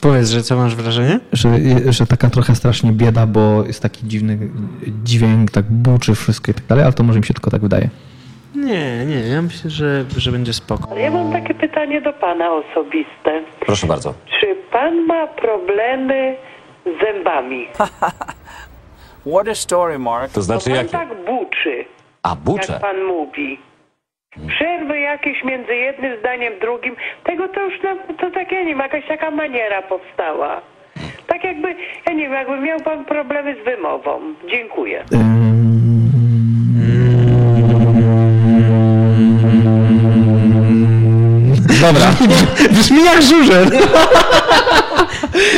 [0.00, 1.20] Powiedz, że co masz wrażenie?
[1.32, 1.48] Że,
[1.92, 4.38] że taka trochę strasznie bieda, bo jest taki dziwny
[5.04, 7.88] dźwięk, tak buczy wszystko i tak dalej, ale to może mi się tylko tak wydaje.
[8.54, 10.96] Nie, nie, ja myślę, że, że będzie spoko.
[10.96, 13.42] Ja mam takie pytanie do pana osobiste.
[13.60, 14.14] Proszę bardzo.
[14.40, 16.36] Czy pan ma problemy
[16.86, 17.66] z zębami?
[19.26, 20.32] What a story, Mark.
[20.32, 20.88] To znaczy pan jakie?
[20.90, 21.84] tak buczy,
[22.22, 22.78] A, jak bucze.
[22.80, 23.58] pan mówi.
[24.46, 28.78] Przerwy jakieś między jednym zdaniem drugim, tego to już, na, to tak, ja nie wiem,
[28.78, 30.60] jakaś taka maniera powstała.
[31.26, 31.74] Tak jakby,
[32.06, 34.20] ja nie wiem, jakby miał pan problemy z wymową.
[34.50, 35.04] Dziękuję.
[41.80, 42.06] Dobra.
[42.70, 43.22] Brzmi jak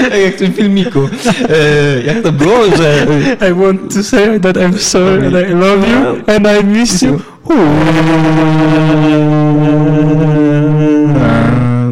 [0.25, 1.09] jak w tym filmiku.
[1.49, 3.07] E, jak to było, że...
[3.51, 7.21] I want to say that I'm sorry and I love you and I miss you.
[7.51, 7.61] E,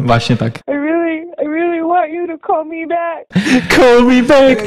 [0.05, 0.59] właśnie tak.
[0.67, 3.27] I really, I really want you to call me back.
[3.75, 4.63] Call me back.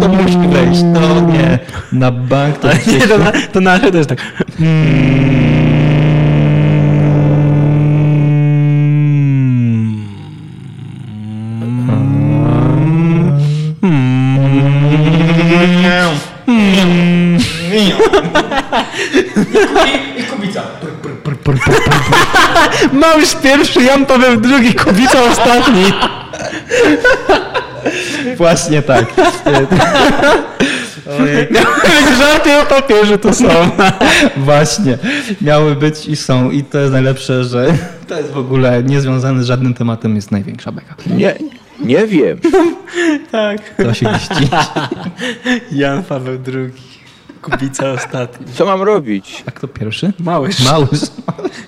[0.00, 1.58] To musi wejść, to nie.
[1.92, 4.18] Na bank to Nie, to, na, to nasze też tak.
[22.92, 25.84] Małysz pierwszy, Jan Paweł II, Kubica ostatni.
[28.36, 29.04] Właśnie tak.
[32.18, 33.48] Żarty o papierze to są.
[34.36, 34.98] Właśnie.
[35.40, 36.50] Miały być i są.
[36.50, 37.74] I to jest najlepsze, że
[38.08, 40.94] to jest w ogóle niezwiązane z żadnym tematem, jest największa beka.
[41.06, 41.34] Nie,
[41.80, 42.38] nie wiem.
[43.32, 43.74] Tak.
[43.76, 44.48] To się mści.
[45.72, 46.72] Jan Paweł II,
[47.42, 48.46] Kubica ostatni.
[48.54, 49.44] Co mam robić?
[49.46, 50.12] A kto pierwszy?
[50.18, 50.64] Małysz.
[50.64, 51.00] Małysz.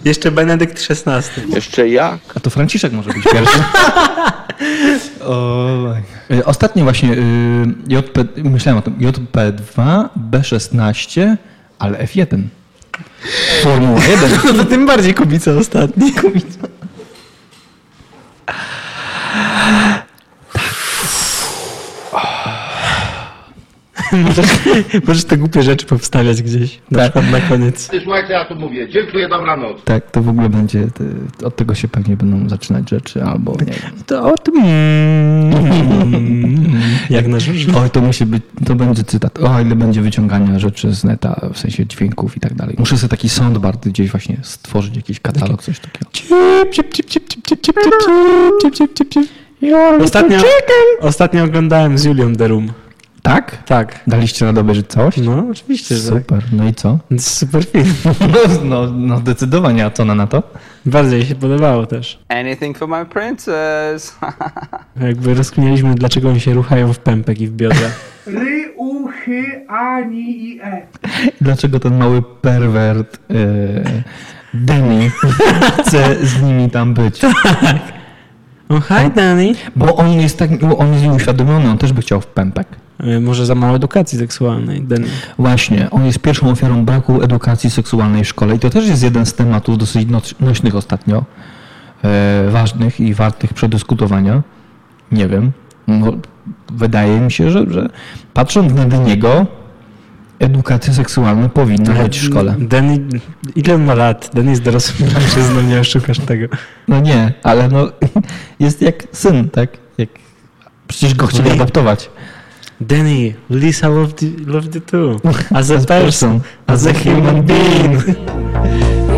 [0.05, 1.55] Jeszcze Benedykt XVI.
[1.55, 2.19] Jeszcze jak?
[2.35, 3.59] A to Franciszek może być pierwszy.
[5.27, 6.03] Oj.
[6.31, 7.17] Y, Ostatnio właśnie y,
[7.89, 11.37] JP, myślałem o tym, JP2, B16,
[11.79, 12.43] ale F1.
[13.63, 14.31] Formuła 1.
[14.45, 16.13] No to tym bardziej Kubica ostatni.
[24.13, 24.47] Możesz,
[25.09, 26.79] możesz te głupie rzeczy powstawiać gdzieś.
[26.91, 27.13] Na Tak.
[27.13, 27.91] przykład na koniec.
[28.03, 28.89] Słuchajcie, ja tu mówię.
[28.89, 29.83] Dziękuję, dobranoc.
[29.85, 30.79] Tak, to w ogóle będzie,
[31.41, 34.03] y, od tego się pewnie będą zaczynać rzeczy, albo nie.
[34.07, 34.55] To o tym.
[37.11, 37.57] Jak na rzecz.
[37.83, 39.39] Oj, to musi być, to będzie cytat.
[39.39, 42.77] O, ile będzie wyciągania rzeczy z neta, w sensie dźwięków i tak dalej.
[42.79, 46.11] Muszę sobie taki soundbar gdzieś właśnie stworzyć, jakiś katalog, coś takiego.
[50.05, 50.39] Ostatnio,
[51.01, 52.73] ostatnio oglądałem z Julią The Room.
[53.23, 53.65] Tak?
[53.65, 54.01] Tak.
[54.07, 55.19] Daliście na obejrzeć całość?
[55.19, 56.23] No, oczywiście, że tak.
[56.23, 56.99] Super, no i co?
[57.19, 57.95] Super film.
[58.65, 60.43] No, no, no zdecydowanie, a co na na to?
[60.87, 62.19] Bardzo jej się podobało też.
[62.29, 64.19] Anything for my princess.
[65.09, 67.89] Jakby rozkminialiśmy, dlaczego oni się ruchają w pępek i w biodra.
[68.27, 70.83] Ry, u, chy, a, ni i e.
[71.41, 74.03] Dlaczego ten mały perwert e,
[74.55, 75.11] Danny
[75.81, 77.21] chce z nimi tam być?
[78.69, 79.53] Oh, hi Danny.
[79.77, 82.67] Bo on jest tak, bo on jest nieuświadomiony, on też by chciał w pępek.
[83.05, 84.87] Y, Może za mało edukacji seksualnej.
[85.39, 89.27] Właśnie, on jest pierwszą ofiarą braku edukacji seksualnej w szkole i to też jest jeden
[89.27, 90.09] z tematów dosyć
[90.41, 91.25] nośnych ostatnio,
[92.05, 94.43] e, ważnych i wartych przedyskutowania.
[95.13, 95.53] Nie wiem.
[95.87, 96.13] No,
[96.73, 97.89] wydaje mi się, że, że
[98.35, 99.47] patrząc na niego,
[100.39, 102.57] edukacja seksualna powinna być w szkole.
[102.59, 102.99] Danny,
[103.57, 104.31] ile ma lat?
[104.35, 106.47] Danny jest dorosłym mężczyzną, nie oszukasz tego.
[106.89, 107.89] No nie, ale no
[108.61, 109.71] jest jak syn, tak?
[109.99, 110.09] Jak,
[110.89, 112.11] przecież go chcieli adaptować.
[112.81, 115.21] Danny, Lisa loved loved you too.
[115.55, 117.97] As a As person, as a human being.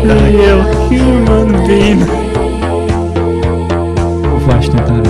[0.03, 2.03] Real human being.
[4.39, 5.03] Właśnie tak.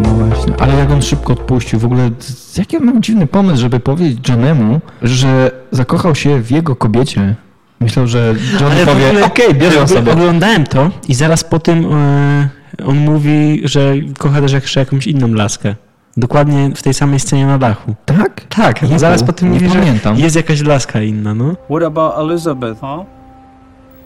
[0.00, 2.10] No właśnie, ale jak on szybko odpuścił, w ogóle
[2.56, 7.36] jaki on miał dziwny pomysł, żeby powiedzieć Johnemu, że zakochał się w jego kobiecie.
[7.80, 10.12] Myślał, że John Ale powie, ogóle- okej, w ogóle sobie.
[10.12, 12.48] Oglądałem to i zaraz po tym e,
[12.86, 15.74] on mówi, że kocha też jeszcze jakąś inną laskę.
[16.16, 17.94] Dokładnie w tej samej scenie na dachu.
[18.06, 18.40] Tak?
[18.48, 20.16] Tak, Nie zaraz był, po tym nie mówi, że pamiętam.
[20.16, 21.54] jest jakaś laska inna, no.
[21.70, 23.04] What about Elizabeth, huh?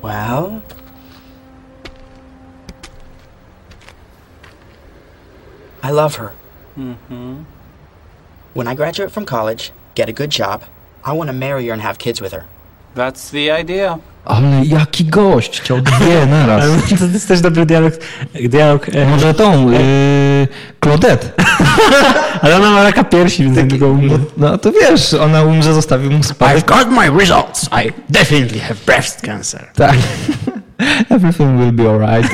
[0.02, 0.50] Well,
[5.82, 6.28] I love her.
[8.54, 10.62] When I graduate from college, get a good job,
[11.04, 12.44] I want to marry her and have kids with her.
[12.96, 13.98] That's the idea.
[14.24, 16.64] Ale jaki gość, chciał dwie naraz.
[16.90, 17.94] Ale to jest też dobry dialog.
[18.48, 19.78] dialog e, Może tą, yy,
[20.84, 21.28] Claudette.
[22.42, 24.18] ale ona ma raka piersi, więc tego umie.
[24.36, 26.64] No to wiesz, ona umrze, zostawił mu spadek.
[26.66, 27.64] got my results.
[27.86, 29.70] I definitely have breast cancer.
[29.74, 29.94] Tak.
[31.10, 32.32] Everything will be alright.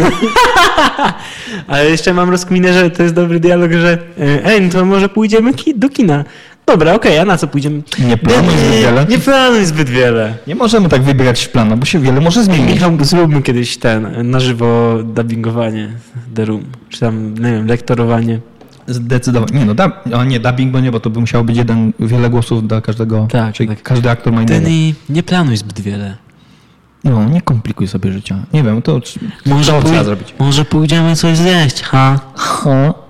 [1.68, 3.98] Ale jeszcze mam rozkminę, że to jest dobry dialog, że
[4.44, 6.24] ej, no to może pójdziemy ki- do kina.
[6.66, 7.82] Dobra, okej, a na co pójdziemy?
[7.98, 9.06] Nie planuj zbyt wiele.
[9.08, 10.34] Nie planuj zbyt wiele.
[10.46, 12.70] Nie możemy tak wybierać w planu, bo się wiele może zmienić.
[12.74, 15.92] Michał, zróbmy kiedyś ten, na żywo dubbingowanie
[16.34, 16.64] The Room.
[16.88, 18.40] Czy tam, nie wiem, lektorowanie.
[18.86, 19.58] Zdecydowanie.
[19.60, 22.30] Nie no, dub, o nie, dubbing, bo nie, bo to by musiało być jeden, wiele
[22.30, 23.26] głosów dla każdego.
[23.30, 23.82] Tak, czyli tak.
[23.82, 24.60] każdy aktor ma innego.
[24.64, 26.16] Denny, nie planuj zbyt wiele.
[27.04, 28.38] No, nie komplikuj sobie życia.
[28.52, 29.00] Nie wiem, to
[29.46, 30.34] Może, to trzeba zrobić.
[30.38, 32.20] może pójdziemy coś zjeść, ha?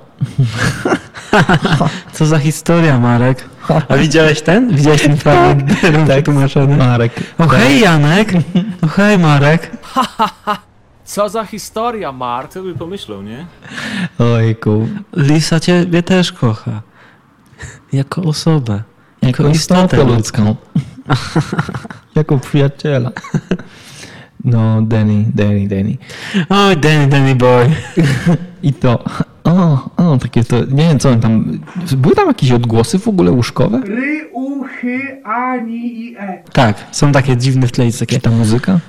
[2.21, 3.49] Co za historia, Marek?
[3.89, 4.77] A widziałeś ten?
[4.77, 6.05] Widziałeś ten fragment tak.
[6.09, 6.77] przetłumaczony?
[6.77, 7.13] Marek.
[7.39, 8.33] O hej, Janek!
[8.83, 9.71] O hej, Marek!
[11.05, 12.51] Co za historia, Mark?
[12.51, 13.47] Kto by pomyślał, nie?
[14.19, 14.89] Ojku.
[15.17, 16.83] Lisa ciebie też kocha.
[17.93, 18.83] Jako osobę.
[19.23, 20.57] Jako Jako istotę ludzką.
[22.17, 23.11] jako przyjaciela.
[24.45, 25.97] No, Danny, Danny, Danny.
[26.49, 27.71] Oj, Danny, Danny boy.
[28.63, 29.05] I to,
[29.45, 31.61] o, o, takie to, nie wiem co on tam,
[31.97, 33.81] były tam jakieś odgłosy w ogóle łóżkowe?
[33.85, 36.43] Ry, u, chy, a, ni i e.
[36.53, 38.17] Tak, są takie dziwne w tle, jest takie...
[38.17, 38.81] Czy ta muzyka?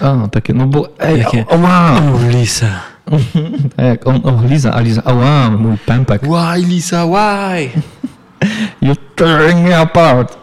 [0.00, 1.44] O, takie, no bo, ej, Jakie?
[1.48, 2.80] o, o Lisa.
[3.76, 6.22] tak, on, o, Liza, a Liza, o wow, mój pępek.
[6.22, 7.70] Why, Lisa, why?
[8.82, 10.36] You're tearing me apart.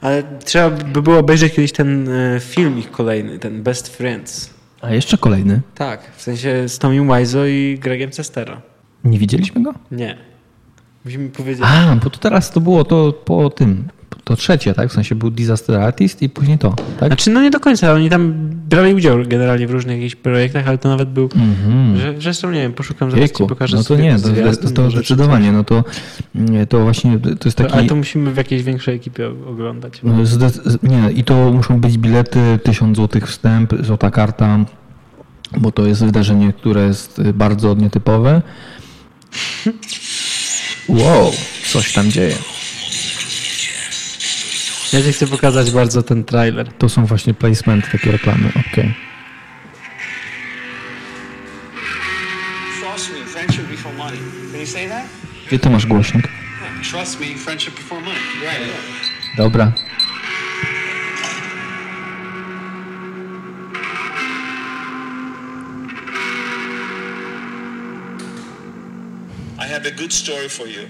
[0.00, 4.50] Ale trzeba by było obejrzeć kiedyś ten e, film ich kolejny, ten Best Friends.
[4.80, 8.73] A jeszcze kolejny, Tak, w sensie z Tommy Wiseau i Gregiem Sestero.
[9.04, 9.74] Nie widzieliśmy go?
[9.90, 10.16] Nie.
[11.04, 11.64] Musimy powiedzieć.
[11.66, 13.88] A, bo to teraz to było to po tym,
[14.24, 14.90] to trzecie, tak?
[14.90, 17.08] W sensie był Disaster Artist i później to, tak?
[17.08, 18.32] Znaczy, no nie do końca, oni tam
[18.68, 21.28] brali udział generalnie w różnych jakichś projektach, ale to nawet był.
[21.34, 21.96] Mhm.
[21.96, 24.90] Że, zresztą nie wiem, poszukam, zaraz ci Jejku, pokażę no to nie, to, to, to
[24.90, 25.84] zdecydowanie, no to,
[26.34, 27.72] nie, to właśnie, to jest taki...
[27.72, 30.00] Ale to musimy w jakiejś większej ekipie oglądać.
[30.02, 30.14] No,
[30.82, 34.64] nie, i to muszą być bilety, 1000 zł wstęp, złota karta,
[35.58, 38.42] bo to jest wydarzenie, które jest bardzo nietypowe.
[40.88, 41.32] Wow,
[41.72, 42.36] coś tam dzieje.
[44.92, 46.72] Ja ci chcę pokazać bardzo ten trailer.
[46.72, 48.94] To są właśnie placement, takie reklamy, okej.
[55.48, 56.28] Gdzie ty masz głośnik?
[59.36, 59.72] Dobra.
[69.84, 70.88] Have a good story for you.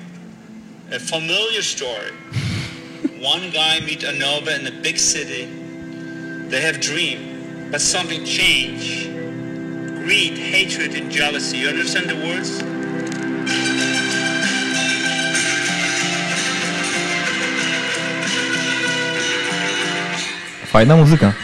[0.93, 2.13] A familiar story.
[3.19, 5.47] One guy meet Anova in a big city.
[6.49, 9.09] They have dream, but something change.
[10.05, 11.59] Greed, hatred, and jealousy.
[11.59, 12.63] You understand the words?
[20.71, 21.35] Fajna muzyka.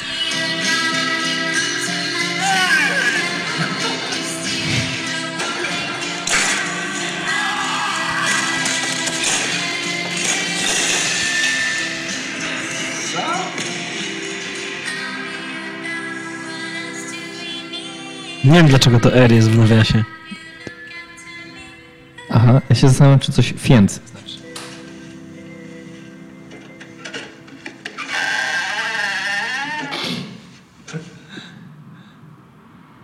[18.50, 20.05] Nie wiem dlaczego to R jest w nawiasie.
[22.31, 24.00] Aha, ja się zastanawiam, czy coś fięc.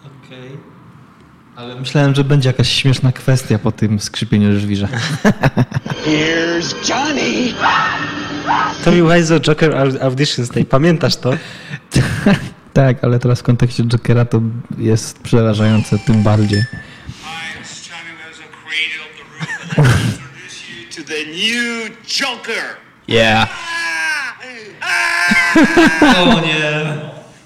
[0.06, 0.50] Okej.
[1.56, 4.88] Ale myślałem, że będzie jakaś śmieszna kwestia po tym skrzypieniu żwirza.
[6.06, 7.54] Here's Johnny!
[8.84, 10.64] Tommy Wiseau Joker Au- Auditions Day.
[10.64, 11.32] Pamiętasz to?
[12.76, 14.40] tak, ale teraz w kontekście Jokera to
[14.78, 16.62] jest przerażające tym bardziej.
[16.62, 19.40] Hi, this is Johnny Wiseau, creator of the room.
[19.40, 21.68] I'd like to introduce you to the new
[22.18, 22.64] Joker.
[23.09, 23.49] Yeah.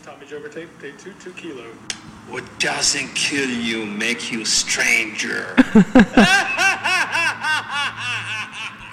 [0.05, 1.63] Tommy Joker tape, tape two, two kilo.
[2.31, 5.45] What doesn't kill you make you stranger.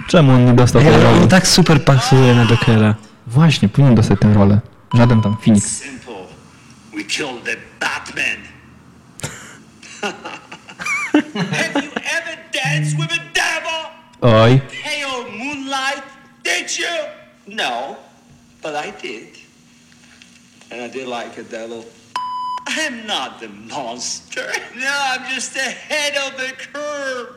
[0.10, 1.20] Czemu on nie dostał tej roli?
[1.22, 2.96] on tak super pasuje na Jokera.
[3.28, 4.60] Właśnie, powinien dostać tę rolę.
[4.94, 5.84] Żaden tam Phoenix.
[5.84, 6.17] Simple.
[6.98, 8.40] We killed the Batman.
[10.02, 13.92] Have you ever danced with a devil?
[14.24, 14.68] Oj.
[14.72, 16.02] Pale moonlight?
[16.42, 17.06] Did you?
[17.46, 17.98] No,
[18.64, 19.38] but I did.
[20.72, 21.86] And I did like a devil.
[22.66, 24.52] I'm not the monster.
[24.76, 27.36] No, I'm just the head of the curve.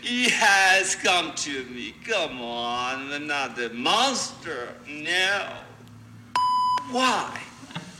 [0.00, 1.94] He has come to me.
[2.06, 4.68] Come on, I'm not the monster.
[4.88, 5.58] No.
[6.90, 7.38] Why?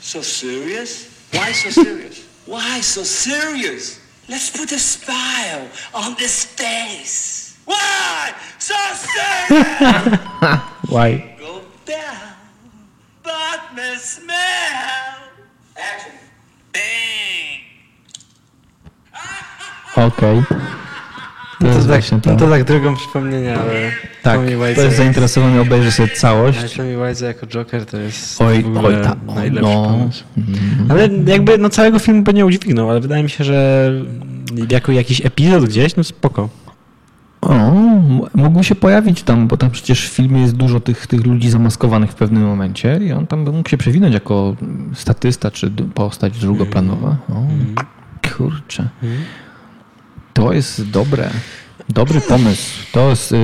[0.03, 1.07] So serious?
[1.31, 2.27] Why so serious?
[2.47, 4.01] Why so serious?
[4.29, 7.57] Let's put a smile on this face.
[7.65, 9.69] Why so serious?
[10.91, 11.37] Why?
[11.39, 12.35] Go down,
[13.23, 15.17] but me smell.
[15.77, 16.13] Action.
[16.73, 17.61] Bang.
[19.95, 20.82] Okej.
[21.63, 22.31] To To, jest tak, właśnie to.
[22.31, 23.73] no to tak drogą przypomnienia, ale
[24.23, 26.77] Tak, Tommy to jest zainteresowany, obejrzy sobie ale całość.
[26.77, 29.85] Tommy Wiseau jako Joker to jest Oj, oj, ta, najlepszy no.
[29.85, 30.25] pomysł.
[30.89, 33.91] Ale jakby no całego filmu by nie udźwignął, ale wydaje mi się, że
[34.71, 36.49] jako jakiś epizod gdzieś, no spoko.
[37.41, 41.27] O, m- mógłby się pojawić tam, bo tam przecież w filmie jest dużo tych, tych
[41.27, 44.57] ludzi zamaskowanych w pewnym momencie i on tam by mógł się przewinąć jako
[44.95, 47.17] statysta czy postać drugoplanowa.
[47.31, 47.43] O,
[48.37, 48.89] kurczę.
[50.47, 51.31] To jest dobre.
[51.89, 52.63] Dobry pomysł.
[52.93, 53.37] To jest y,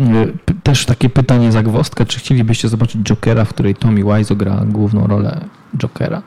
[0.00, 0.32] y,
[0.62, 5.40] też takie pytanie zagwozdka, czy chcielibyście zobaczyć Jokera, w której Tommy Wiseau gra główną rolę
[5.78, 6.22] Jokera?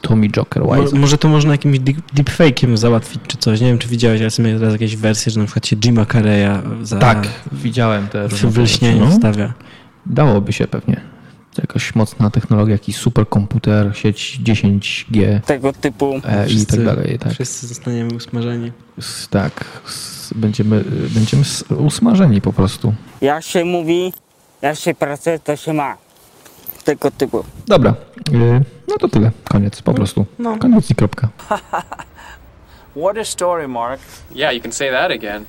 [0.00, 0.98] Tommy Joker Mo, Wiseau.
[0.98, 3.60] może to można jakimś deep- deepfake'iem załatwić czy coś.
[3.60, 6.58] Nie wiem, czy widziałeś, ale są teraz jakieś wersje, że na przykład się Jima Carreya
[6.82, 9.04] za Tak, widziałem te w wylśnieniu.
[9.04, 9.10] No.
[9.10, 9.52] wstawia.
[10.06, 11.13] Dałoby się pewnie.
[11.58, 16.14] Jakaś mocna technologia, jakiś superkomputer, sieć 10G Tego typu.
[16.28, 17.18] e, i tak dalej.
[17.18, 18.72] Tak, Wszyscy zostaniemy usmażeni.
[18.98, 20.84] S- tak s- będziemy,
[21.14, 22.94] będziemy s- usmażeni po prostu.
[23.20, 24.12] Jak się mówi,
[24.62, 25.96] jak się pracuje, to się ma.
[26.84, 27.44] Tego typu.
[27.66, 27.94] Dobra,
[28.32, 29.30] y, no to tyle.
[29.48, 30.26] Koniec, po prostu.
[30.38, 30.58] no.
[30.58, 31.28] Koniec i kropka.
[32.96, 34.00] What a story, Mark.
[34.34, 35.44] Yeah, you can say that again.